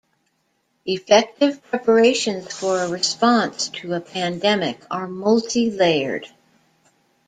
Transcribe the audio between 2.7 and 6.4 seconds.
a response to a pandemic are multi-layered.